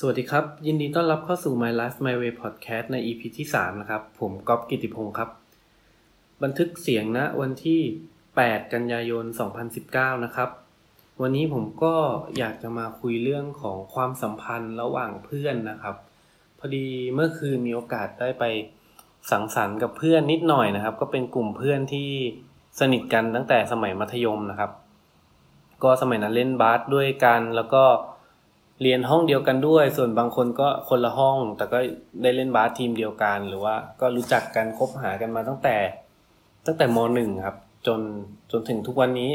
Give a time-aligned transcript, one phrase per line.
[0.00, 5.30] สวัสดีครับ ยินดีต้อนรับเข้าสู่ My Life My Way Podcast ใน EP ที่ 3 นะครับ ผมก๊อฟกิติพงศ์ครับ
[6.42, 7.80] บันทึกเสียงณวันที่
[8.26, 9.24] 8 กันยายน
[9.74, 10.50] 2019 นะครับ
[11.22, 11.94] วันนี้ผมก็
[12.38, 15.96] อยากจะมาคุยเรื่องของความสัมพันธ์ระหว่างเพื่อนนะครับ
[16.58, 18.44] พอดีเมื่อคืนมีโอกาสได้ไป
[19.30, 22.10] สังสรรค์กับเพื่อนนิดหน่อยนะครับ ก็เป็นกลุ่มเพื่อนที่
[22.80, 24.70] สนิทกันตั้งแต่สมัยมัธยมนะครับ
[25.82, 27.84] ก็สมัยนั้นเล่นบาสด้วยกันแล้วก็
[28.82, 31.78] เรียนห้องเดียวกันด้วย ส่วนบางคนก็คนละห้อง แต่ก็
[32.22, 35.76] ได้เล่นบาสทีมเดียวกัน หรือว่าก็รู้จักกันคบหากันมาตั้งแต่
[36.66, 38.00] ตั้งแต่มหนึ่งครับ จน
[38.50, 39.32] จนถึงทุกวันนี้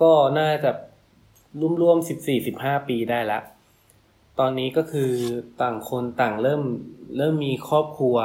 [0.00, 0.70] ก็น่าจะ
[1.82, 3.42] ร่วมๆสิบสี่สิบห้าปีได้แล้ว
[4.38, 5.12] ตอนนี้ก็คือ
[5.62, 6.62] ต่างคนต่างเริ่ม
[7.16, 8.16] เริ่มมีครอบครัว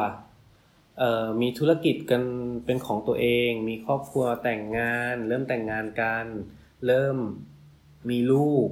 [1.00, 2.24] เอ่อมีธุรกิจกัน
[2.66, 6.26] เป็นของตัวเอง มีครอบครัวแต่งงาน เริ่มแต่งงานกัน
[6.88, 7.18] เริ่ม
[8.10, 8.70] มีลูก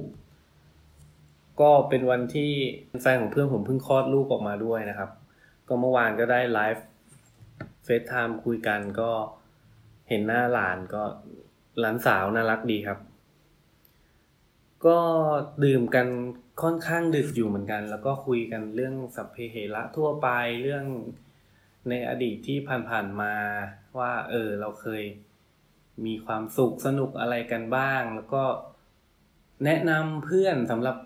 [1.60, 2.50] ก็เป็นวันที่
[3.02, 5.10] แฟนของเพื่อนผมเพิ่งคลอดลูกออกมาด้วยนะครับ
[5.68, 9.10] ก็เมื่อวานก็ได้ live FaceTime คุยกันก็
[10.08, 11.02] เห็นหน้าหลานก็
[11.80, 12.98] หลานสาวน่ารักดีครับ
[14.86, 14.98] ก็
[15.64, 16.06] ดื่มกัน
[16.62, 20.28] ค่อนข้างดึกอยู่เหมือนกัน แล้วก็คุยกันเรื่องสัพเพเหระทั่วไป
[20.62, 20.84] เรื่อง
[21.88, 22.58] ในอดีตที่
[22.90, 23.34] ผ่านๆมา
[23.98, 25.02] ว่า เออ เราเคย
[26.06, 28.44] มีความสุขสนุกอะไรกันบ้าง แล้วก็
[29.64, 30.96] แนะนำเพื่อนสำหรับ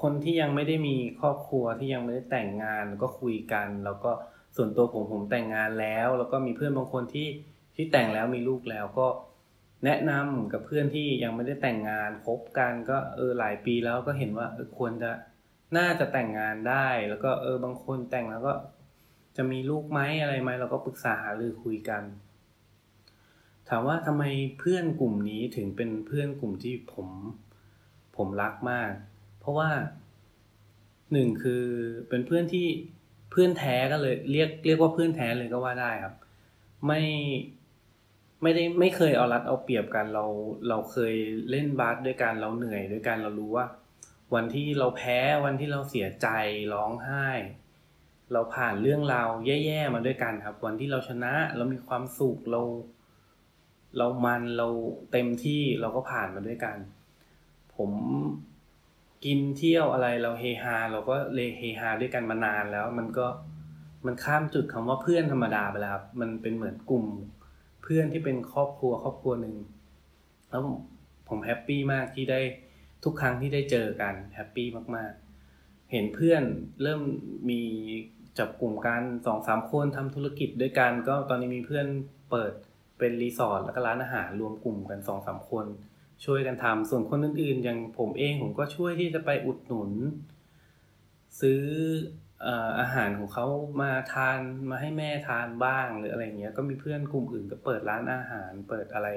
[0.00, 4.12] คนที่ยังไม่ได้มีครอบครัวที่ยังไม่ได้แต่งงานก็คุยกัน แล้วก็
[4.56, 7.28] ส่วนตัวผมผมแต่งงานแล้ว แล้วก็มีเพื่อนบางคนที่
[7.76, 9.06] ที่แต่งแล้วมีลูกแล้วก็
[9.84, 14.46] แนะนำกับเพื่อนที่ยังไม่ได้แต่งงานคบกันก็เออหลายปีแล้วก็เห็นว่า
[14.78, 15.10] ควรจะ
[15.76, 18.54] น่าจะแต่งงานได้ แล้วก็เออบางคนแต่งแล้วก็
[19.36, 22.02] จะมีลูกไหมอะไรไหมเราก็ปรึกษาหารือคุยกัน
[23.68, 24.24] ถามว่าทำไม
[24.58, 27.08] เพื่อนกลุ่มนี้ถึงเป็นเพื่อนกลุ่มที่ผม
[28.16, 28.90] ผมรักมาก
[29.40, 29.70] เพราะว่า
[31.12, 31.64] หนึ่งคือ
[32.08, 32.66] เป็นเพื่อนที่
[33.30, 36.14] เพื่อนแท้ก็เลย เรียกเรียกว่าเพื่อนแท้เลยก็ว่าได้ครับ
[36.86, 37.02] ไม่
[38.42, 40.24] ไม่ได้ไม่เคยเอารัดเอาเปรียบกันเรา
[40.68, 41.14] เราเคย
[41.50, 43.66] เล่นบาสด้วยกันเราเหนื่อยด้วยกันเรารู้ว่า
[44.34, 46.28] วันที่เราแพ้วันที่เราเสียใจ
[46.74, 47.28] ร้องไห้
[48.32, 52.62] เราผ่านเรื่องราวแย่ๆมาด้วยกันครับ วันที่เราชนะเรามีความสุขเรา
[53.96, 54.68] เรามันเรา
[55.12, 56.76] เต็มที่เราก็ผ่านมาด้วยกัน
[57.76, 57.90] ผม
[59.24, 63.26] กินเที่ยวอะไรเราเฮฮาเราก็เลเฮฮาด้วยกันมานานแล้ว มันก็
[64.06, 67.04] มันข้ามจุดคำว่าเพื่อนธรรมดาไปแล้วครับมันเป็นเหมือนกลุ่ม
[67.82, 69.54] เพื่อนที่เป็นครอบครัวครอบครัวหนึ่ง
[70.50, 70.62] แล้ว
[71.28, 72.40] ผม happy มากที่ได้
[73.04, 74.66] ทุกครั้งที่ได้เจอกัน happy
[74.96, 76.42] มากๆ เห็นเพื่อน
[76.82, 77.00] เริ่ม
[77.50, 77.62] มี
[78.38, 81.86] จับกลุ่มกันสองสามคนทำธุรกิจด้วยกัน ก็ตอนนี้มีเพื่อน
[82.30, 82.52] เปิด
[82.98, 85.66] เป็นรีสอร์ทแล้วก็ร้านอาหารรวมกลุ่มกันสองสามคน
[86.24, 89.90] ช่วยกันทำส่วนคนอื่นๆ อย่างผมเองผมก็ช่วยที่จะไปอุดหนุน
[91.40, 91.62] ซื้อ
[92.80, 93.46] อาหารของเขา
[93.80, 94.38] มาทาน
[94.70, 99.08] มาให้แม่ทานบ้างหรืออะไรเงี้ย ก็มีเพื่อนกลุ่มอื่นก็เปิดร้านอาหารเปิดอะไร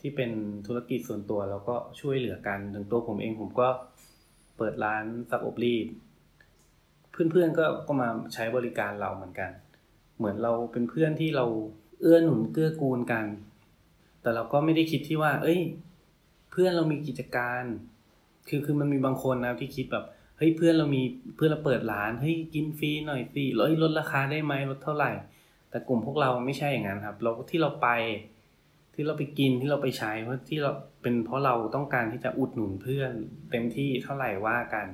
[0.00, 0.30] ที่เป็น
[0.66, 3.68] ธุรกิจส่วนตัวแล้วก็ช่วยเหลือกันถึงตัวผมเองผมก็
[4.58, 5.86] เปิดร้านซักอบรีด
[7.12, 9.50] เพื่อนๆก็ก็มาใช้บริการเราเหมือนกัน
[10.18, 11.46] เหมือนเราเป็นเพื่อนที่เรา
[12.00, 13.24] เอื้อหนุนเกื้อกูลกัน
[14.22, 15.60] แต่เราก็ไม่ได้คิดที่ว่า เอ้ย
[16.62, 17.62] พื่อนเรามีกิจการ
[18.48, 20.04] คือคือมันมีบางคนนะที่คิดแบบ
[20.38, 21.02] เฮ้ยเพื่อนเรามี
[21.36, 25.10] เพื่อนเราเปิดร้านเฮ้ยกินฟรีหน่อยสิลดลดราคาได้ไหมลดเท่าไหร่
[25.70, 27.88] แต่กลุ่มพวกเราไม่ใช่อย่างนั้นครับ เราที่เราไป
[28.94, 30.70] ที่เราไปกินที่เราไปใช้เพราะที่เรา
[31.02, 33.12] เป็นเพราะเราต้องการที่จะอุดหนุนเพื่อน
[33.50, 34.86] เต็มที่เท่าไหร่ว่ากัน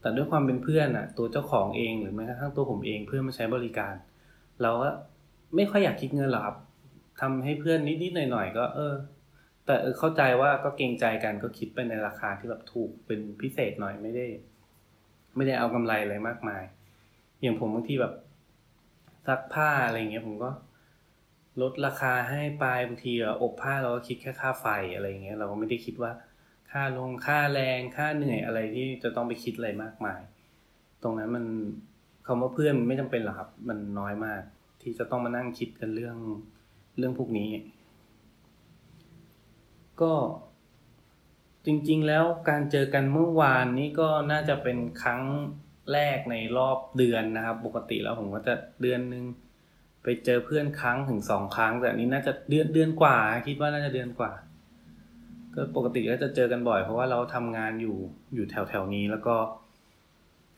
[0.00, 3.94] แต่ด้วยความเป็นเพื่อนอะตัวเจ้าของเองหรือแม้กระทั่งตัวผมเองเพื่อนมาใช้บริการ
[4.62, 4.90] เราก็
[5.56, 6.56] ไม่ค่อยอยากคิดเงินหรอกครับ
[7.20, 8.92] ทำให้เพื่อนนิดๆหน่อยๆก็เออ
[9.66, 14.26] แต่เข้าใจว่าก็เกรงใจกันก็คิดไปในราคาที่แบบถูกเป็นพิเศษหน่อยไม่ได้
[15.36, 16.62] ไม่ได้เอากำไรอะไรมากมาย
[17.40, 18.14] อย่างผมบางทีแบบ
[19.26, 20.50] ซักผ้าอะไรเงี้ยผมก็
[21.62, 23.12] ลดราคาให้ไปบางที
[23.42, 26.12] อบผ้าเราก็คิดแค่ค่าไฟอะไรเงี้ยเราก็ไม่ได้คิดว่า
[26.70, 30.20] ค่าลงค่าแรงค่าเหนื่อยอะไรที่จะต้องไปคิดอะไรมากมาย
[31.02, 31.44] ตรงนั้นมัน
[32.26, 34.42] คำว่าเพื่อนมันไม่จำเป็นหรอกครับ มันน้อยมาก
[34.82, 36.16] ที่จะต้องมานั่งคิดกันเรื่อง
[36.98, 37.48] เรื่องพวกนี้
[40.02, 40.12] ก็
[41.66, 45.22] จริงๆ แล้วการเจอกันเมื่อวานนี้ก็น่าจะเป็นครั้ง
[45.92, 49.24] แรกในรอบเดือนนะครับ ปกติแล้วผมก็จะเดือนหนึ่ง
[50.02, 54.32] ไปเจอเพื่อนครั้งถึงสองครั้ง แต่นี้น่าจะเดือนเดือนกว่า คิดว่าน่าจะเดือนกว่า
[55.54, 57.96] ก็ปกติก็จะเจอกันบ่อย เพราะว่าเราทำงานอยู่
[58.34, 59.36] อยู่แถวแถวนี้แล้วก็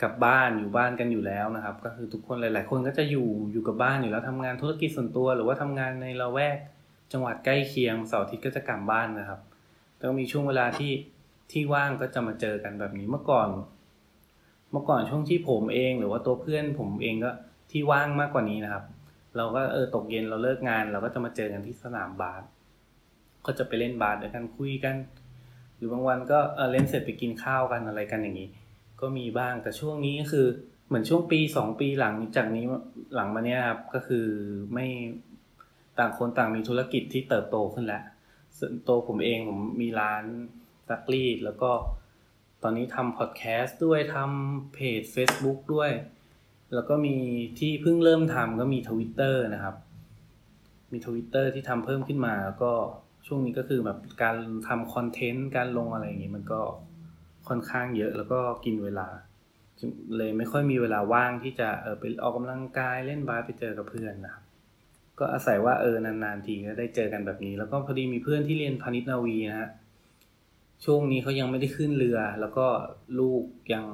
[0.03, 6.59] กลับบ้านอยู่บ้านกันอยู่แล้วนะครับ ก็คือทุกคนหลาย ๆ คนก็จะอยู่อยู่กับบ้านอยู่แล้วทำงานธุรกิจส่วนตัว หรือว่าทำงานในละแวก
[7.13, 9.41] จังหวัดใกล้เคียงเสาร์อาทิตย์ก็จะกลับบ้านนะครับ
[9.99, 10.93] แล้วมีช่วงเวลาที่
[11.53, 13.49] ที่ว่างก็จะมาเจอกันแบบนี้เมื่อก่อน
[14.73, 17.31] เมื่อก่อนช่วงที่ผมเองหรือว่าตัวเพื่อนผมเองก็
[17.71, 18.85] ที่ว่างมากกว่านี้นะครับ
[19.37, 22.43] เราก็เออตกเย็นเราเลิกงาน เราก็จะมาเจอกันที่สนามบาส
[23.47, 24.97] ก็จะไปเล่นบาสด้วยกันคุยกัน
[25.77, 28.49] หรือบางวันก็เออเล่นเสร็จไปกินข้าวกันอะไรกันอย่างนี้
[29.01, 30.47] ก็มีบ้างแต่ช่วงนี้ก็คือ
[30.87, 32.65] เหมือนช่วงปีสองปีหลังจากนี้
[33.15, 34.27] หลังมาเนี้ยครับก็คือ
[34.75, 34.87] ไม่
[35.99, 38.03] ต่างคนต่างมีธุรกิจที่เติบโตขึ้นแล้ว
[38.59, 40.25] ส่วนตัวผมเองผมมีร้าน
[40.89, 41.71] ซักรีดแล้วก็
[42.63, 45.91] ตอนนี้ทำพอดแคสต์ด้วยทำเพจ Facebook ด้วย
[46.75, 47.17] แล้วก็มี
[47.59, 49.77] ที่เพิ่งเริ่มทำก็มีทวิตเตอร์นะครับ
[50.93, 52.73] มีทวิตเตอร์ที่ทำเพิ่มขึ้นมาแล้วก็
[53.27, 54.37] ช่วงนี้ก็คือแบบการ
[54.69, 56.61] ทำคอนเทนต์การลงอะไรอย่างนี้มันก็
[57.49, 59.09] ค่อนข้างเยอะแล้วก็กินเวลา
[60.17, 64.45] เลยไม่ค่อยมีเวลาว่างที่จะเออไปออกกำลังกายเล่นบาสไปเจอกับเพื่อนนะครับ
[65.19, 69.71] ก็อาศัยว่าเออนานๆทีก็ได้เจอกันแบบนี้ แล้วก็พอดีมีเพื่อนที่เรียนพาณิชย์นาวีนะฮะ
[70.85, 72.67] ช่วงนี้เขายังไม่ได้ขึ้นเรือ แล้วก็
[73.19, 73.43] ลูก
[73.73, 73.87] ยัง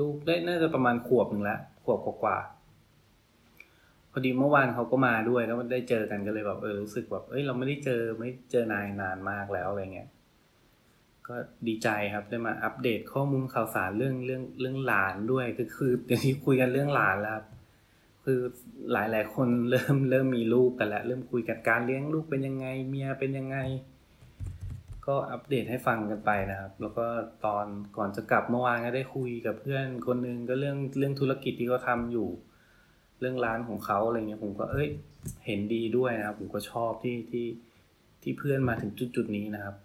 [0.00, 2.38] ลูกได้น่าจะประมาณขวบหนึ่งแล้วขวบกว่า
[4.12, 10.08] พอดีเมื่อวานเขาก็มาด้วยแล้วได้เจอกันก็เลยแบบเออรู้สึกแบบเอ้ยเราไม่ได้เจอไม่เจอนายนานมากแล้วอะไรเงี้ย
[11.28, 11.36] ก็
[11.66, 17.53] ดีใจครับได้มาอัปเดตข้อมูลข่าวสารเรื่องเรื่องเรื่องหลานด้วยก็คือเดี๋ยวนี้คุยกันเรื่องหลานแล้วคื
[18.24, 18.40] คือ
[18.92, 23.58] หลายหลายคนเริ่มเริ่มมีลูกกันแล้วเริ่มคุยกันการเลี้ยงลูกเป็นยังไงเมียเป็นยังไง
[25.06, 27.06] ก็อัปเดตให้ฟังกันไปนะครับ แล้วก็
[27.44, 27.66] ตอน
[27.96, 32.28] ก่อนจะกลับเมื่อวานก็ได้คุยกับเพื่อนคนนึงก็เรื่องเรื่องธุรกิจที่เขาทาอยู่
[33.20, 34.88] เรื่องร้านของเขาอะไรเงี้ยผมก็เอ้ย
[35.46, 37.46] เห็นดีด้วยนะครับผมก็ชอบที่ที่
[38.22, 39.76] ที่เพื่อนมาถึงจุดจุดนี้นะครับ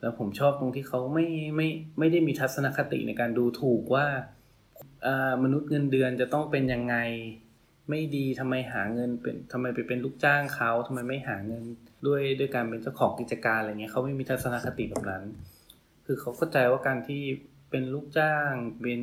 [0.00, 1.26] แล้วผมชอบตรงที่เขาไม่
[1.56, 4.06] ไม่ไม่ได้มีทัศนคติในการดูถูกว่า
[5.42, 6.96] มนุษย์เงินเดือนจะต้องเป็นยังไง
[7.90, 11.62] ไม่ดีทำไมหาเงินเป็นทำไมไปเป็นลูกจ้างเขาทำไมไม่หาเงิน
[12.06, 15.24] ด้วยด้วยการเป็นเจ้าของกิจการอะไรเงี้ยเขาไม่มีทัศนคติแบบนั้น
[16.06, 17.22] คือเขาเข้าใจว่าการที่
[17.70, 19.02] เป็นลูกจ้างเป็น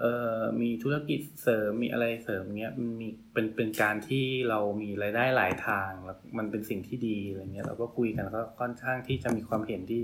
[0.00, 10.02] เอ่อมีธุรกิจเสริมมีอะไรเสริมเงี้ยมันมีเป็นเป็นการที่เรามีรายได้หลายทางแล้วมันเป็นสิ่งที่ดีอะไรเงี้ยเราก็คุยกันแล้วก็ค่อนข้างที่จะมีความเห็นที่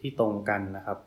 [0.00, 0.98] ที่ตรงกันนะครับ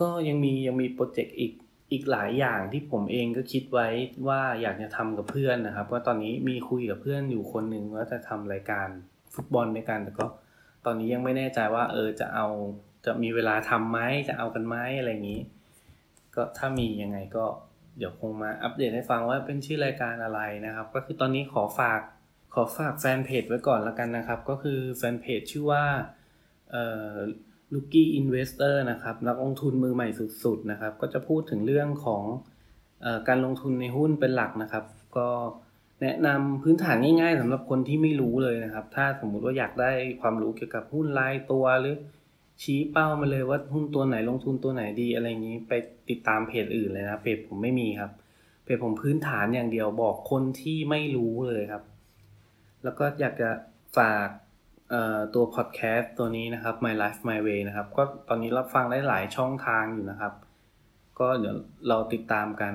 [0.00, 1.52] ก็ยังมียังมีโปรเจกต์อีก
[1.92, 3.88] อีกหลายอย่างที่ผมเองก็คิดไว้
[4.28, 8.88] ว่าอยากจะทำกับเพื่อนนะครับก็ตอนนี้มีคุยกับเพื่อนอยู่คนหนึ่งว่าจะทำรายการ
[9.34, 10.26] ฟุตบอลในกันแต่ก็
[10.84, 12.46] ตอนนี้ยังไม่แน่ใจว่า เออจะเอา
[13.06, 15.42] จะมีเวลาทำไหมจะเอากันไหมอะไรอย่างนี้
[16.34, 17.44] ก็ถ้ามียังไงก็
[17.98, 22.00] เดี๋ยวคงมาอัปเดตให้ฟังว่าเป็นชื่อรายการอะไรนะครับ ก็คือตอนนี้ขอฝาก
[22.54, 25.84] ขอฝากแฟนเพจไว้ก่อนแล้วกันนะครับ ก็คือแฟนเพจชื่อว่า
[26.70, 27.12] เอ่อ
[27.74, 30.08] Rookie Investor นะครับนักลงทุนมือใหม่
[30.44, 34.84] สุดๆนะครับ ก็จะพูดถึงเรื่องของการลงทุนในหุ้นเป็นหลักนะครับ
[35.16, 35.28] ก็
[36.02, 39.90] แนะนำพื้นฐานง่ายๆสำหรับคนที่ไม่รู้เลยนะครับ ถ้าสมมุติว่าอยากได้
[40.20, 41.96] ความรู้เกี่ยวกับหุ้นรายตัวหรือ
[42.62, 45.72] ชี้เป้ามาเลยว่าหุ้นตัวไหนลงทุนตัวไหนดีอะไรอย่างนี้ไป
[46.10, 48.10] ติดตามเพจอื่นเลยนะเพจผมไม่มีครับ
[48.64, 51.82] เพจผมพื้นฐานอย่างเดียวบอกคนที่ไม่รู้เลยครับ
[52.84, 53.50] แล้วก็อยากจะ
[53.98, 54.28] ฝาก
[55.34, 60.32] ตัวพอดแคสต์ตัวนี้นะครับ My Life My Way นะครับ ก็ตอนนี้รับฟังได้หลายช่องทางอยู่นะครับ
[61.18, 61.56] ก็เดี๋ยว
[61.88, 62.74] เราติดตามกัน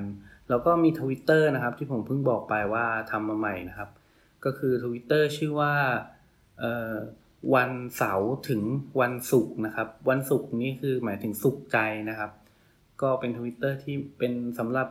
[0.50, 3.90] แล้วก็มีทวิตเตอร์นะครับ ที่ผมเพิ่งบอกไปว่าทำมาใหม่นะครับ
[4.46, 5.74] ก็คือทวิตเตอร์ชื่อว่า
[7.56, 8.62] วันเสาร์ถึง
[9.02, 11.78] วันศุกร์นะครับ วันศุกร์นี่คือหมายถึงสุขใจ
[12.10, 12.32] นะครับ
[13.02, 14.88] ก็เป็นทวิตเตอร์ที่เป็นสำหรับ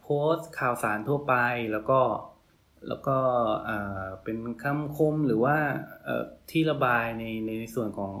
[0.00, 1.34] โพสต์ข่าวสารทั่วไป
[1.72, 2.00] แล้วก็
[2.88, 3.16] แล้วก็
[4.24, 5.56] เป็นคำคมหรือว่า
[6.50, 8.14] ที่ระบายในในส่วนของ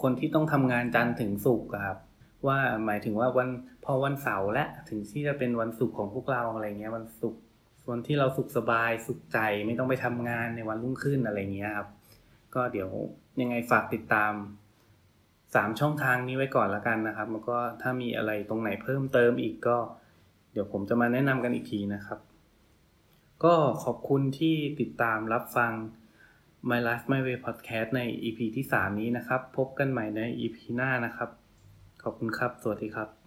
[0.00, 1.98] คนที่ต้องทำงานจันทร์ถึงศุกร์ครับ
[2.46, 3.48] ว่าหมายถึงว่าวัน
[3.84, 7.40] พอวันเสาร์และถึงที่จะเป็นวันศุกร์ของพวกเราอะไรเงี้ยวันศุกร์
[7.90, 11.88] วันที่เราสุขสบายสุขใจไม่ต้องไปทำงานในวันรุ่งขึ้นอะไรเงี้ยครับ
[12.54, 12.90] ก็เดี๋ยว
[13.40, 14.32] ยังไงฝากติดตาม
[15.54, 19.76] สามช่องทางนี้ไว้ก่อนละกันนะครับ แล้วก็ถ้ามีอะไรตรงไหนเพิ่มเติมอีกก็
[20.52, 22.18] เดี๋ยวผมจะมาแนะนำกันอีกทีนะครับ
[23.44, 25.72] ก็ขอบคุณที่ติดตามรับฟัง
[26.68, 31.30] My Life My Way Podcast ใน EP ที่ 3 นี้นะครับ พบกันใหม่ใน EP หน้านะครับ
[32.02, 33.23] ขอบคุณครับ สวัสดีครับ